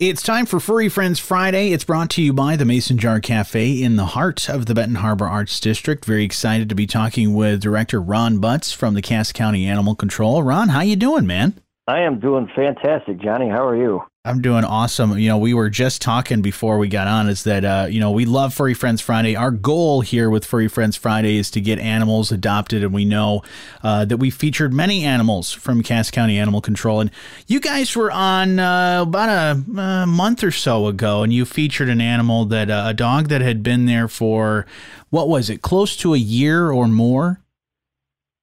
[0.00, 1.72] It's time for Furry Friends Friday.
[1.72, 4.94] It's brought to you by the Mason Jar Cafe in the heart of the Benton
[4.94, 6.04] Harbor Arts District.
[6.04, 10.44] Very excited to be talking with Director Ron Butts from the Cass County Animal Control.
[10.44, 11.60] Ron, how you doing, man?
[11.88, 13.48] I am doing fantastic, Johnny.
[13.48, 14.02] How are you?
[14.22, 15.18] I'm doing awesome.
[15.18, 18.10] You know, we were just talking before we got on is that, uh, you know,
[18.10, 19.34] we love Furry Friends Friday.
[19.34, 22.84] Our goal here with Furry Friends Friday is to get animals adopted.
[22.84, 23.42] And we know
[23.82, 27.00] uh, that we featured many animals from Cass County Animal Control.
[27.00, 27.10] And
[27.46, 31.88] you guys were on uh, about a, a, month or so ago, and you featured
[31.88, 34.66] an animal that, uh, a dog that had been there for,
[35.08, 37.40] what was it, close to a year or more?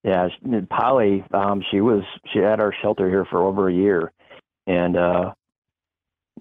[0.05, 0.27] Yeah,
[0.69, 4.11] Polly, um, she was, she had our shelter here for over a year.
[4.67, 5.33] And, uh,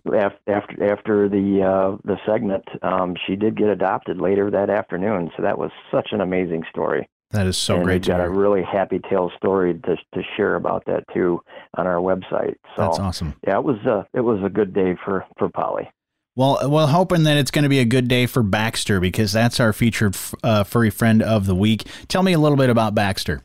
[0.06, 5.30] after after the uh, the segment, um, she did get adopted later that afternoon.
[5.36, 7.08] So that was such an amazing story.
[7.30, 8.06] That is so and great.
[8.06, 11.41] Got a really happy tale story to to share about that too
[11.77, 12.55] on our website.
[12.77, 13.34] So that's awesome.
[13.46, 15.91] Yeah, it was a it was a good day for for Polly.
[16.36, 19.60] Well, well, hoping that it's going to be a good day for Baxter because that's
[19.60, 21.86] our featured uh, furry friend of the week.
[22.08, 23.44] Tell me a little bit about Baxter.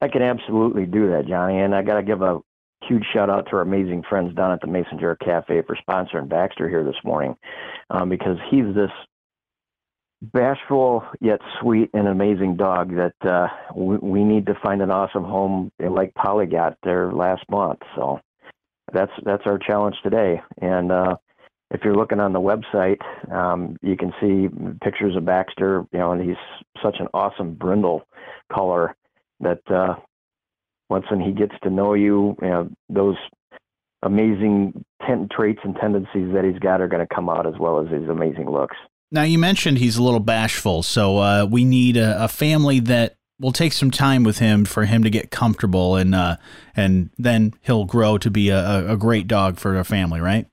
[0.00, 2.40] I can absolutely do that, Johnny, and I got to give a
[2.82, 6.28] huge shout out to our amazing friends down at the Mason Jar Cafe for sponsoring
[6.28, 7.36] Baxter here this morning,
[7.90, 8.90] um, because he's this
[10.22, 15.24] bashful yet sweet and amazing dog that uh, we, we need to find an awesome
[15.24, 17.80] home like Polly got there last month.
[17.94, 18.20] So
[18.92, 20.40] that's that's our challenge today.
[20.60, 21.16] And uh,
[21.70, 24.48] if you're looking on the website, um, you can see
[24.82, 25.86] pictures of Baxter.
[25.92, 26.36] You know, and he's
[26.82, 28.02] such an awesome brindle
[28.52, 28.96] color
[29.40, 29.94] that uh,
[30.88, 33.16] once when he gets to know you, you know, those
[34.02, 37.80] amazing ten- traits and tendencies that he's got are going to come out as well
[37.80, 38.76] as his amazing looks.
[39.12, 43.16] Now you mentioned he's a little bashful, so uh, we need a, a, family that
[43.40, 46.36] will take some time with him for him to get comfortable, and uh,
[46.76, 50.46] and then he'll grow to be a, a great dog for a family, right?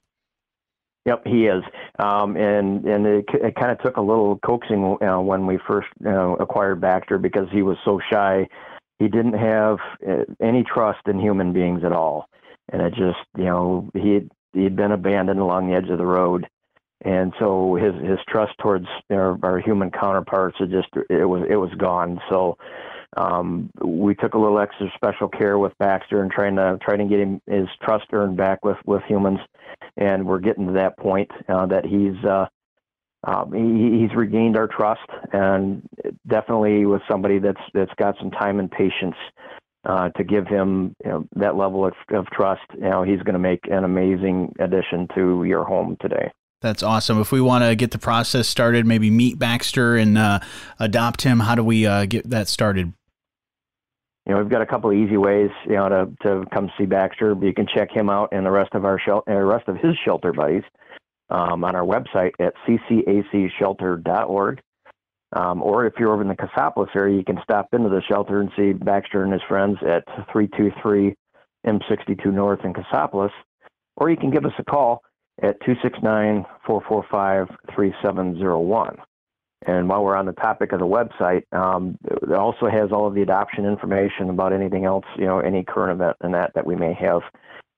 [1.06, 1.64] Yep, he is,
[2.00, 5.88] um, and and it, it kind of took a little coaxing uh, when we first
[6.04, 8.48] uh, acquired Baxter because he was so shy
[9.00, 9.78] he didn't have
[10.08, 12.30] uh, any trust in human beings at all,
[12.70, 16.06] and it just you know he he had been abandoned along the edge of the
[16.06, 16.48] road,
[17.02, 21.58] and so his his trust towards our, our human counterparts it just it was it
[21.58, 22.20] was gone.
[22.30, 22.58] So
[23.16, 27.06] um, we took a little extra special care with Baxter and trying to trying to
[27.06, 29.40] get him his trust earned back with with humans,
[29.96, 32.48] and we're getting to that point uh, that he's uh,
[33.24, 35.82] um, he, he's regained our trust, and
[36.28, 39.16] definitely with somebody that's that's got some time and patience
[39.86, 42.62] uh, to give him you know, that level of, of trust.
[42.76, 46.32] You know, he's going to make an amazing addition to your home today.
[46.62, 47.20] That's awesome.
[47.22, 50.40] If we want to get the process started, maybe meet Baxter and uh,
[50.80, 51.40] adopt him.
[51.40, 52.94] How do we uh, get that started?
[54.26, 56.86] You know, we've got a couple of easy ways, you know, to to come see
[56.86, 57.36] Baxter.
[57.42, 59.96] You can check him out and the rest of our shel- uh, rest of his
[60.04, 60.64] shelter buddies
[61.30, 64.62] um, on our website at ccacshelter.org.
[65.34, 68.40] Um, or if you're over in the Cassopolis area, you can stop into the shelter
[68.40, 71.16] and see Baxter and his friends at 323
[71.66, 73.32] M62 North in Cassopolis.
[73.98, 75.02] Or you can give us a call
[75.42, 78.98] at 269 445 3701.
[79.66, 83.16] And while we're on the topic of the website, um, it also has all of
[83.16, 86.76] the adoption information about anything else, you know, any current event and that that we
[86.76, 87.22] may have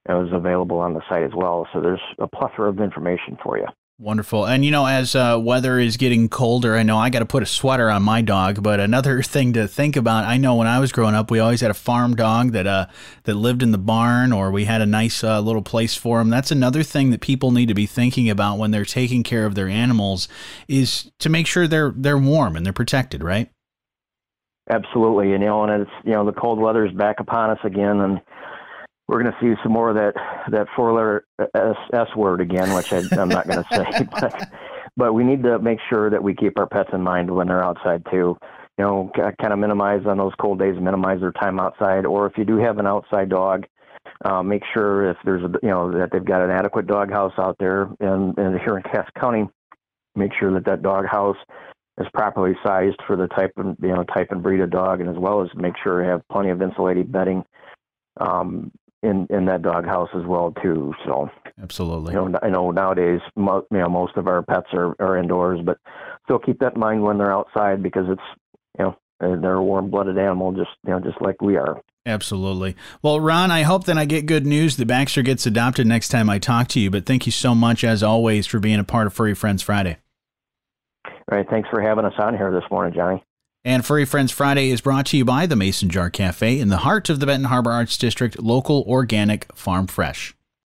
[0.08, 1.68] is available on the site as well.
[1.74, 3.66] So there's a plethora of information for you.
[4.02, 4.46] Wonderful.
[4.46, 7.44] And you know, as uh, weather is getting colder, I know I got to put
[7.44, 8.64] a sweater on my dog.
[8.64, 11.60] But another thing to think about, I know when I was growing up, we always
[11.60, 12.86] had a farm dog that uh,
[13.26, 16.30] that lived in the barn, or we had a nice uh, little place for them.
[16.30, 19.56] That's another thing that people need to be thinking about when they're taking care of
[19.56, 20.30] their animals,
[20.70, 23.50] is to make sure they're they're warm and they're protected, right?
[24.70, 25.34] Absolutely.
[25.34, 28.00] And you know, and it's you know the cold weather is back upon us again,
[28.00, 28.22] and
[29.10, 30.14] we're going to see some more of that
[30.52, 31.26] that four letter
[31.56, 34.08] S, S word again, which I, am not going to say.
[34.20, 34.50] But,
[34.98, 37.64] but we need to make sure that we keep our pets in mind when they're
[37.64, 38.38] outside too.
[38.78, 42.06] You know, kind of minimize on those cold days, minimize their time outside.
[42.06, 43.66] Or if you do have an outside dog,
[44.24, 47.34] uh, make sure if there's a you know that they've got an adequate dog house
[47.38, 47.90] out there.
[48.00, 49.48] And, and here in Cass County,
[50.16, 51.38] make sure that that dog house
[52.00, 55.10] is properly sized for the type of you know type and breed of dog, and
[55.10, 57.44] as well as make sure you have plenty of insulated bedding
[58.20, 58.72] um,
[59.04, 60.94] in in that doghouse as well too.
[61.06, 61.30] So
[61.62, 65.18] absolutely, you know, I know nowadays, mo- you know, most of our pets are are
[65.18, 65.78] indoors, but
[66.26, 68.22] still keep that in mind when they're outside because it's
[68.78, 71.82] you know they're a warm-blooded animal, just you know, just like we are.
[72.06, 72.76] Absolutely.
[73.02, 76.30] Well, Ron, I hope that I get good news The Baxter gets adopted next time
[76.30, 76.90] I talk to you.
[76.90, 79.98] But thank you so much, as always, for being a part of Furry Friends Friday.
[81.06, 81.48] All right.
[81.50, 83.24] Thanks for having us on here this morning, Johnny.
[83.70, 86.78] And Furry Friends Friday is brought to you by the Mason Jar Cafe in the
[86.78, 90.34] heart of the Benton Harbor Arts District, local, organic, farm fresh.